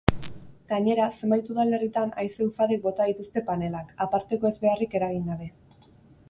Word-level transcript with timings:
Gainera, 0.69 1.03
zenbait 1.19 1.51
udalerritan 1.55 2.13
haize-ufadek 2.21 2.81
bota 2.87 3.07
dituzte 3.11 3.45
panelak, 3.51 3.93
aparteko 4.07 4.53
ezbeharrik 4.55 4.99
eragin 5.03 5.31
gabe. 5.35 5.53